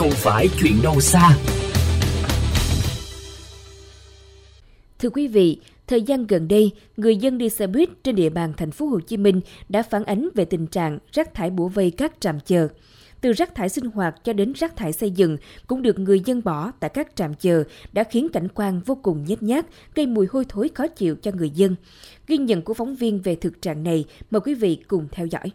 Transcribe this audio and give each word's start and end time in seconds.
không 0.00 0.10
phải 0.10 0.48
chuyện 0.60 0.72
đâu 0.82 1.00
xa. 1.00 1.36
Thưa 4.98 5.10
quý 5.10 5.28
vị, 5.28 5.60
thời 5.86 6.02
gian 6.02 6.26
gần 6.26 6.48
đây, 6.48 6.70
người 6.96 7.16
dân 7.16 7.38
đi 7.38 7.48
xe 7.48 7.66
buýt 7.66 7.88
trên 8.04 8.14
địa 8.14 8.28
bàn 8.28 8.52
thành 8.56 8.70
phố 8.70 8.86
Hồ 8.86 9.00
Chí 9.00 9.16
Minh 9.16 9.40
đã 9.68 9.82
phản 9.82 10.04
ánh 10.04 10.28
về 10.34 10.44
tình 10.44 10.66
trạng 10.66 10.98
rác 11.12 11.34
thải 11.34 11.50
bủa 11.50 11.68
vây 11.68 11.90
các 11.90 12.12
trạm 12.20 12.40
chờ. 12.40 12.68
Từ 13.20 13.32
rác 13.32 13.54
thải 13.54 13.68
sinh 13.68 13.84
hoạt 13.84 14.24
cho 14.24 14.32
đến 14.32 14.52
rác 14.52 14.76
thải 14.76 14.92
xây 14.92 15.10
dựng 15.10 15.36
cũng 15.66 15.82
được 15.82 15.98
người 15.98 16.20
dân 16.20 16.42
bỏ 16.44 16.72
tại 16.80 16.90
các 16.94 17.16
trạm 17.16 17.34
chờ 17.34 17.64
đã 17.92 18.04
khiến 18.04 18.28
cảnh 18.32 18.48
quan 18.54 18.80
vô 18.86 18.98
cùng 19.02 19.24
nhếch 19.24 19.42
nhác, 19.42 19.66
gây 19.94 20.06
mùi 20.06 20.26
hôi 20.30 20.44
thối 20.48 20.70
khó 20.74 20.86
chịu 20.86 21.16
cho 21.22 21.30
người 21.34 21.50
dân. 21.50 21.76
Ghi 22.26 22.38
nhận 22.38 22.62
của 22.62 22.74
phóng 22.74 22.94
viên 22.94 23.20
về 23.20 23.34
thực 23.34 23.62
trạng 23.62 23.82
này, 23.82 24.04
mời 24.30 24.40
quý 24.40 24.54
vị 24.54 24.82
cùng 24.88 25.08
theo 25.12 25.26
dõi. 25.26 25.50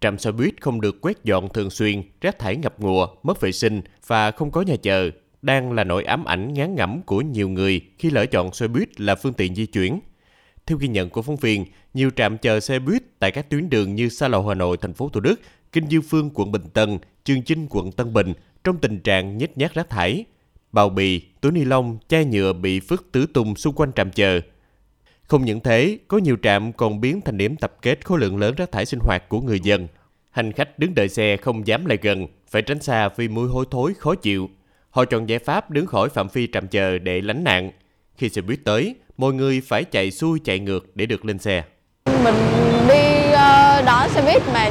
Trạm 0.00 0.18
xe 0.18 0.32
buýt 0.32 0.60
không 0.60 0.80
được 0.80 1.00
quét 1.00 1.24
dọn 1.24 1.48
thường 1.48 1.70
xuyên, 1.70 2.02
rác 2.20 2.38
thải 2.38 2.56
ngập 2.56 2.80
ngùa, 2.80 3.06
mất 3.22 3.40
vệ 3.40 3.52
sinh 3.52 3.82
và 4.06 4.30
không 4.30 4.50
có 4.50 4.62
nhà 4.62 4.76
chờ 4.82 5.10
đang 5.42 5.72
là 5.72 5.84
nỗi 5.84 6.04
ám 6.04 6.24
ảnh 6.24 6.54
ngán 6.54 6.74
ngẩm 6.74 7.02
của 7.02 7.20
nhiều 7.20 7.48
người 7.48 7.80
khi 7.98 8.10
lỡ 8.10 8.26
chọn 8.26 8.52
xe 8.52 8.68
buýt 8.68 9.00
là 9.00 9.14
phương 9.14 9.32
tiện 9.32 9.54
di 9.54 9.66
chuyển. 9.66 10.00
Theo 10.66 10.78
ghi 10.78 10.88
nhận 10.88 11.10
của 11.10 11.22
phóng 11.22 11.36
viên, 11.36 11.64
nhiều 11.94 12.10
trạm 12.16 12.38
chờ 12.38 12.60
xe 12.60 12.78
buýt 12.78 13.02
tại 13.18 13.30
các 13.30 13.50
tuyến 13.50 13.70
đường 13.70 13.94
như 13.94 14.08
Sa 14.08 14.28
Lộ 14.28 14.48
Hà 14.48 14.54
Nội, 14.54 14.76
thành 14.76 14.94
phố 14.94 15.08
Thủ 15.08 15.20
Đức, 15.20 15.40
Kinh 15.72 15.84
Dương 15.88 16.02
Phương, 16.02 16.30
quận 16.34 16.52
Bình 16.52 16.68
Tân, 16.72 16.98
Trường 17.24 17.42
Chinh, 17.42 17.66
quận 17.70 17.92
Tân 17.92 18.12
Bình 18.12 18.32
trong 18.64 18.78
tình 18.78 19.00
trạng 19.00 19.38
nhếch 19.38 19.58
nhác 19.58 19.74
rác 19.74 19.90
thải. 19.90 20.24
Bao 20.72 20.88
bì, 20.88 21.20
túi 21.40 21.52
ni 21.52 21.64
lông, 21.64 21.98
chai 22.08 22.24
nhựa 22.24 22.52
bị 22.52 22.80
vứt 22.80 23.12
tứ 23.12 23.26
tung 23.34 23.56
xung 23.56 23.74
quanh 23.74 23.92
trạm 23.92 24.10
chờ. 24.10 24.40
Không 25.30 25.44
những 25.44 25.60
thế, 25.60 25.98
có 26.08 26.18
nhiều 26.18 26.36
trạm 26.42 26.72
còn 26.72 27.00
biến 27.00 27.20
thành 27.20 27.38
điểm 27.38 27.56
tập 27.56 27.72
kết 27.82 28.06
khối 28.06 28.18
lượng 28.18 28.38
lớn 28.38 28.54
rác 28.56 28.72
thải 28.72 28.86
sinh 28.86 29.00
hoạt 29.02 29.28
của 29.28 29.40
người 29.40 29.60
dân. 29.60 29.88
Hành 30.30 30.52
khách 30.52 30.78
đứng 30.78 30.94
đợi 30.94 31.08
xe 31.08 31.36
không 31.36 31.66
dám 31.66 31.86
lại 31.86 31.98
gần, 32.02 32.26
phải 32.50 32.62
tránh 32.62 32.80
xa 32.82 33.08
vì 33.16 33.28
mùi 33.28 33.48
hôi 33.48 33.64
thối 33.70 33.94
khó 33.98 34.14
chịu. 34.14 34.50
Họ 34.90 35.04
chọn 35.04 35.28
giải 35.28 35.38
pháp 35.38 35.70
đứng 35.70 35.86
khỏi 35.86 36.08
phạm 36.08 36.28
vi 36.28 36.48
trạm 36.52 36.68
chờ 36.68 36.98
để 36.98 37.20
lánh 37.20 37.44
nạn. 37.44 37.70
Khi 38.16 38.28
xe 38.28 38.42
buýt 38.42 38.60
tới, 38.64 38.94
mọi 39.16 39.32
người 39.32 39.60
phải 39.60 39.84
chạy 39.84 40.10
xuôi 40.10 40.40
chạy 40.44 40.58
ngược 40.58 40.96
để 40.96 41.06
được 41.06 41.24
lên 41.24 41.38
xe. 41.38 41.62
Mình 42.24 42.34
đi 42.88 43.32
ờ, 43.32 43.82
đón 43.86 44.08
xe 44.08 44.22
buýt 44.22 44.42
mà 44.54 44.70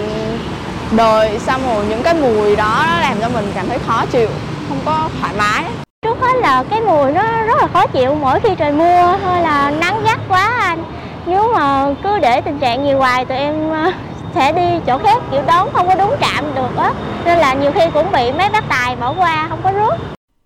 đợi 0.97 1.39
xong 1.39 1.61
rồi 1.61 1.85
những 1.89 2.01
cái 2.03 2.13
mùi 2.13 2.55
đó 2.55 2.97
làm 3.01 3.17
cho 3.21 3.29
mình 3.29 3.45
cảm 3.55 3.67
thấy 3.67 3.79
khó 3.79 4.05
chịu, 4.05 4.29
không 4.69 4.79
có 4.85 5.09
thoải 5.19 5.33
mái. 5.37 5.63
Trước 6.01 6.17
hết 6.19 6.39
là 6.41 6.63
cái 6.69 6.81
mùi 6.81 7.11
nó 7.11 7.45
rất 7.45 7.57
là 7.61 7.67
khó 7.67 7.87
chịu 7.87 8.15
mỗi 8.15 8.39
khi 8.39 8.49
trời 8.57 8.71
mưa 8.71 9.17
hay 9.23 9.43
là 9.43 9.71
nắng 9.71 10.03
gắt 10.05 10.19
quá 10.29 10.57
anh. 10.61 10.83
Nếu 11.27 11.53
mà 11.53 11.93
cứ 12.03 12.19
để 12.19 12.41
tình 12.41 12.59
trạng 12.59 12.83
nhiều 12.83 12.97
hoài 12.97 13.25
tụi 13.25 13.37
em 13.37 13.69
ờ, 13.69 13.91
sẽ 14.35 14.51
đi 14.51 14.85
chỗ 14.87 14.97
khác 14.97 15.23
kiểu 15.31 15.41
đón 15.47 15.69
không 15.73 15.87
có 15.87 15.95
đúng 15.95 16.15
trạm 16.21 16.55
được 16.55 16.77
á. 16.77 16.93
Nên 17.25 17.39
là 17.39 17.53
nhiều 17.53 17.71
khi 17.71 17.81
cũng 17.93 18.11
bị 18.11 18.31
mấy 18.31 18.49
bác 18.49 18.63
tài 18.69 18.95
bỏ 18.95 19.13
qua 19.17 19.47
không 19.49 19.59
có 19.63 19.71
rước. 19.71 19.93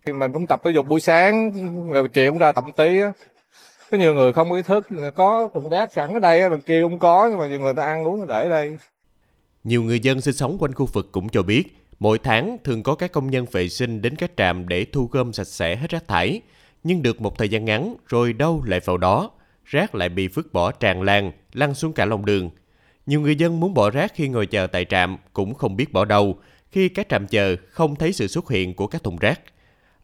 Khi 0.06 0.14
mình 0.14 0.34
cũng 0.34 0.48
tập 0.48 0.62
thể 0.64 0.72
dục 0.72 0.88
buổi 0.88 1.00
sáng 1.00 1.52
rồi 1.92 2.08
chiều 2.08 2.32
cũng 2.32 2.40
ra 2.40 2.52
tập 2.52 2.64
tí 2.76 3.02
á. 3.02 3.12
Có 3.92 3.98
nhiều 3.98 4.14
người 4.14 4.34
không 4.34 4.54
ý 4.54 4.62
thức 4.62 4.88
có 5.16 5.50
thùng 5.54 5.70
rác 5.70 5.94
sẵn 5.94 6.14
ở 6.14 6.20
đây 6.20 6.50
bên 6.50 6.62
kia 6.62 6.82
không 6.82 7.00
có 7.00 7.28
nhưng 7.30 7.40
mà 7.40 7.48
nhiều 7.48 7.60
người 7.60 7.73
ta 7.73 7.84
ăn 7.84 8.08
uống 8.08 8.28
để 8.28 8.50
đây. 8.50 8.78
Nhiều 9.64 9.84
người 9.84 10.00
dân 10.00 10.22
sinh 10.22 10.34
sống 10.34 10.58
quanh 10.60 10.73
khu 10.73 10.86
vực 10.94 11.12
cũng 11.12 11.30
cho 11.30 11.44
biết 11.44 11.64
mỗi 11.99 12.19
tháng 12.19 12.58
thường 12.63 12.83
có 12.83 12.95
các 12.95 13.11
công 13.11 13.31
nhân 13.31 13.45
vệ 13.52 13.69
sinh 13.69 14.02
đến 14.02 14.16
các 14.16 14.31
trạm 14.38 14.67
để 14.67 14.86
thu 14.86 15.09
gom 15.11 15.33
sạch 15.33 15.47
sẽ 15.47 15.75
hết 15.75 15.89
rác 15.89 16.08
thải 16.08 16.41
nhưng 16.83 17.02
được 17.02 17.22
một 17.22 17.38
thời 17.38 17.49
gian 17.49 17.66
ngắn, 17.66 17.95
rồi 18.08 18.33
đâu 18.33 18.63
lại 18.66 18.80
vào 18.86 18.97
đó 18.97 19.31
rác 19.66 19.95
lại 19.95 20.09
bị 20.09 20.27
vứt 20.27 20.53
bỏ 20.53 20.71
tràn 20.71 21.02
lan, 21.02 21.31
lăn 21.53 21.73
xuống 21.73 21.94
cả 21.94 22.05
lòng 22.05 22.25
đường 22.25 22.49
nhiều 23.05 23.21
người 23.21 23.36
dân 23.36 23.59
muốn 23.59 23.73
bỏ 23.73 23.89
rác 23.89 24.14
khi 24.16 24.27
ngồi 24.27 24.45
chờ 24.45 24.67
tại 24.67 24.86
trạm 24.86 25.17
cũng 25.33 25.53
không 25.53 25.75
biết 25.75 25.94
bỏ 25.94 26.05
đâu, 26.05 26.39
khi 26.71 26.89
các 26.89 27.09
trạm 27.09 27.27
chờ 27.27 27.55
không 27.69 27.95
thấy 27.95 28.14
sự 28.14 28.27
xuất 28.27 28.49
hiện 28.49 28.73
của 28.73 28.88
các 28.88 29.03
thùng 29.03 29.17
rác. 29.17 29.41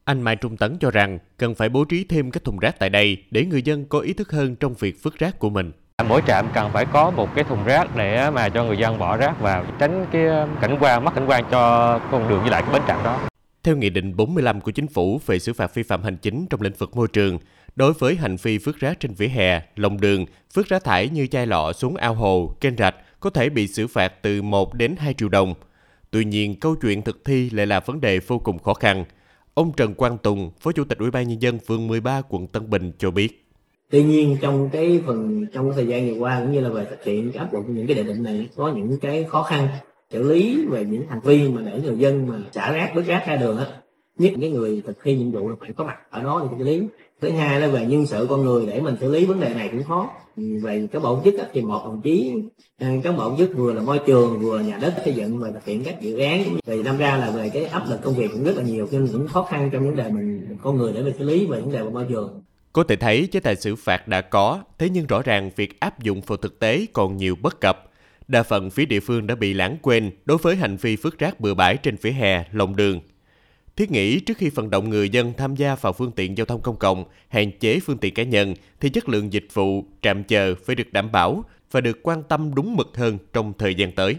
Anh 0.03 0.21
Mai 0.21 0.35
Trung 0.35 0.57
Tấn 0.57 0.77
cho 0.79 0.91
rằng 0.91 1.19
cần 1.37 1.55
phải 1.55 1.69
bố 1.69 1.85
trí 1.85 2.03
thêm 2.03 2.31
các 2.31 2.43
thùng 2.43 2.59
rác 2.59 2.79
tại 2.79 2.89
đây 2.89 3.17
để 3.31 3.45
người 3.45 3.61
dân 3.61 3.85
có 3.85 3.99
ý 3.99 4.13
thức 4.13 4.31
hơn 4.31 4.55
trong 4.55 4.73
việc 4.73 5.03
vứt 5.03 5.17
rác 5.19 5.39
của 5.39 5.49
mình. 5.49 5.72
Mỗi 6.07 6.21
trạm 6.27 6.49
cần 6.53 6.69
phải 6.73 6.85
có 6.85 7.11
một 7.11 7.35
cái 7.35 7.43
thùng 7.43 7.63
rác 7.65 7.95
để 7.95 8.29
mà 8.29 8.49
cho 8.49 8.63
người 8.63 8.77
dân 8.77 8.99
bỏ 8.99 9.17
rác 9.17 9.41
vào 9.41 9.65
tránh 9.79 10.05
cái 10.11 10.25
um, 10.25 10.49
cảnh 10.61 10.77
quan, 10.79 11.05
mất 11.05 11.11
cảnh 11.15 11.25
quan 11.27 11.43
cho 11.51 11.99
con 12.11 12.29
đường 12.29 12.41
với 12.41 12.49
lại 12.49 12.61
cái 12.61 12.73
bến 12.73 12.81
trạm 12.87 13.03
đó. 13.03 13.19
Theo 13.63 13.75
Nghị 13.75 13.89
định 13.89 14.15
45 14.15 14.61
của 14.61 14.71
Chính 14.71 14.87
phủ 14.87 15.21
về 15.25 15.39
xử 15.39 15.53
phạt 15.53 15.75
vi 15.75 15.83
phạm 15.83 16.03
hành 16.03 16.17
chính 16.17 16.45
trong 16.49 16.61
lĩnh 16.61 16.73
vực 16.73 16.95
môi 16.95 17.07
trường, 17.07 17.39
đối 17.75 17.93
với 17.93 18.15
hành 18.15 18.35
vi 18.35 18.57
vứt 18.57 18.79
rác 18.79 18.99
trên 18.99 19.13
vỉa 19.13 19.27
hè, 19.27 19.61
lòng 19.75 20.01
đường, 20.01 20.25
vứt 20.53 20.67
rác 20.67 20.83
thải 20.83 21.09
như 21.09 21.27
chai 21.27 21.47
lọ 21.47 21.73
xuống 21.73 21.95
ao 21.95 22.13
hồ, 22.13 22.55
kênh 22.61 22.77
rạch 22.77 22.95
có 23.19 23.29
thể 23.29 23.49
bị 23.49 23.67
xử 23.67 23.87
phạt 23.87 24.13
từ 24.21 24.41
1 24.41 24.73
đến 24.73 24.95
2 24.99 25.13
triệu 25.13 25.29
đồng. 25.29 25.53
Tuy 26.11 26.25
nhiên, 26.25 26.59
câu 26.59 26.75
chuyện 26.75 27.01
thực 27.01 27.25
thi 27.25 27.49
lại 27.49 27.67
là 27.67 27.79
vấn 27.79 28.01
đề 28.01 28.19
vô 28.19 28.39
cùng 28.39 28.59
khó 28.59 28.73
khăn. 28.73 29.05
Ông 29.53 29.71
Trần 29.71 29.93
Quang 29.93 30.17
Tùng, 30.17 30.51
Phó 30.59 30.71
Chủ 30.71 30.83
tịch 30.83 30.97
Ủy 30.97 31.11
ban 31.11 31.27
nhân 31.27 31.41
dân 31.41 31.59
phường 31.59 31.87
13 31.87 32.21
quận 32.29 32.47
Tân 32.47 32.69
Bình 32.69 32.91
cho 32.97 33.11
biết. 33.11 33.48
Tuy 33.91 34.03
nhiên 34.03 34.38
trong 34.41 34.69
cái 34.69 35.01
phần, 35.05 35.45
trong 35.53 35.72
thời 35.75 35.88
gian 35.88 36.13
vừa 36.13 36.19
qua 36.19 36.39
cũng 36.39 36.51
như 36.51 36.61
là 36.61 36.69
về 36.69 36.85
thực 36.89 37.03
hiện 37.03 37.31
áp 37.31 37.53
dụng 37.53 37.75
những 37.75 37.88
cái 37.88 37.95
định 37.95 38.07
định 38.07 38.23
này, 38.23 38.50
có 38.55 38.73
những 38.75 39.00
cái 39.01 39.23
khó 39.23 39.44
khăn 39.44 39.67
xử 40.11 40.23
lý 40.23 40.66
về 40.69 40.85
những 40.85 41.07
hành 41.09 41.19
vi 41.23 41.50
mà 41.50 41.61
để 41.61 41.81
người 41.83 41.97
dân 41.97 42.28
mà 42.28 42.35
xả 42.51 42.72
rác 42.72 42.91
vứt 42.95 43.05
rác 43.05 43.23
ra 43.28 43.35
đường 43.35 43.57
á. 43.57 43.66
Nhất 44.17 44.33
cái 44.41 44.49
người 44.49 44.81
thực 44.88 44.97
thi 45.03 45.17
nhiệm 45.17 45.31
vụ 45.31 45.49
là 45.49 45.55
phải 45.59 45.69
có 45.73 45.83
mặt 45.83 45.97
ở 46.09 46.23
đó 46.23 46.47
để 46.51 46.57
xử 46.57 46.63
lý. 46.63 46.81
Thứ 47.22 47.29
hai 47.29 47.61
là 47.61 47.67
về 47.67 47.85
nhân 47.85 48.05
sự 48.05 48.28
con 48.29 48.45
người 48.45 48.66
để 48.66 48.81
mình 48.81 48.95
xử 49.01 49.11
lý 49.11 49.25
vấn 49.25 49.39
đề 49.39 49.53
này 49.53 49.69
cũng 49.72 49.83
khó. 49.83 50.09
Về 50.35 50.88
cái 50.91 51.01
bộ 51.01 51.22
chức 51.25 51.35
thì 51.53 51.61
một 51.61 51.81
đồng 51.85 52.01
chí 52.01 52.33
à, 52.78 52.95
các 53.03 53.17
bộ 53.17 53.35
chức 53.38 53.49
vừa 53.55 53.73
là 53.73 53.81
môi 53.81 53.99
trường, 54.05 54.39
vừa 54.39 54.59
nhà 54.59 54.79
đất 54.81 54.94
xây 55.05 55.13
dựng 55.13 55.39
và 55.39 55.51
thực 55.51 55.66
hiện 55.66 55.83
các 55.83 56.01
dự 56.01 56.17
án. 56.17 56.44
Thì 56.66 56.83
đâm 56.83 56.97
ra 56.97 57.17
là 57.17 57.31
về 57.31 57.49
cái 57.49 57.66
áp 57.66 57.83
lực 57.89 57.99
công 58.03 58.16
việc 58.16 58.31
cũng 58.31 58.44
rất 58.44 58.57
là 58.57 58.63
nhiều, 58.63 58.88
nên 58.91 59.07
cũng 59.11 59.28
khó 59.28 59.44
khăn 59.44 59.69
trong 59.73 59.85
vấn 59.85 59.95
đề 59.95 60.09
mình, 60.09 60.57
con 60.63 60.78
người 60.78 60.94
để 60.94 61.01
mình 61.03 61.13
xử 61.19 61.25
lý 61.25 61.45
về 61.45 61.61
vấn 61.61 61.72
đề 61.72 61.83
về 61.83 61.89
môi 61.89 62.05
trường 62.09 62.41
có 62.74 62.84
thể 62.84 62.96
thấy 62.96 63.28
chế 63.31 63.40
tài 63.40 63.56
xử 63.56 63.75
phạt 63.75 64.07
đã 64.07 64.22
có, 64.22 64.63
thế 64.78 64.90
nhưng 64.90 65.07
rõ 65.07 65.22
ràng 65.22 65.52
việc 65.56 65.80
áp 65.80 66.00
dụng 66.00 66.22
vào 66.22 66.38
thực 66.38 66.59
tế 66.59 66.85
còn 66.94 67.18
nhiều 67.18 67.35
bất 67.35 67.62
cập. 67.62 67.91
Đa 68.28 68.44
phần 68.44 68.69
phía 68.69 68.85
địa 68.85 69.00
phương 69.00 69.28
đã 69.28 69.35
bị 69.35 69.53
lãng 69.53 69.78
quên 69.81 70.12
đối 70.25 70.38
với 70.38 70.56
hành 70.56 70.78
vi 70.78 70.96
vứt 70.96 71.19
rác 71.19 71.40
bừa 71.40 71.53
bãi 71.53 71.78
trên 71.78 71.96
vỉa 72.02 72.12
hè, 72.12 72.44
lòng 72.52 72.75
đường. 72.75 73.00
Thiết 73.75 73.91
nghĩ 73.91 74.19
trước 74.19 74.38
khi 74.38 74.50
vận 74.50 74.69
động 74.69 74.90
người 74.90 75.09
dân 75.09 75.34
tham 75.38 75.56
gia 75.56 75.75
vào 75.75 75.94
phương 75.94 76.12
tiện 76.12 76.38
giao 76.38 76.46
thông 76.46 76.62
công 76.62 76.78
cộng, 76.78 77.06
hạn 77.28 77.52
chế 77.59 77.79
phương 77.79 77.97
tiện 77.97 78.13
cá 78.13 78.24
nhân, 78.24 78.53
thì 78.79 78.90
chất 78.90 79.09
lượng 79.09 79.34
dịch 79.34 79.47
vụ, 79.53 79.85
trạm 80.02 80.24
chờ 80.24 80.56
phải 80.66 80.75
được 80.75 80.94
đảm 80.94 81.12
bảo 81.12 81.44
và 81.72 81.81
được 81.81 82.00
quan 82.03 82.24
tâm 82.24 82.56
đúng 82.56 82.75
mực 82.75 82.97
hơn 82.97 83.18
trong 83.34 83.53
thời 83.58 83.75
gian 83.75 83.91
tới. 83.91 84.16